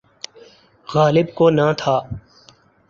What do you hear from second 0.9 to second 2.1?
غالب کو نہ تھا۔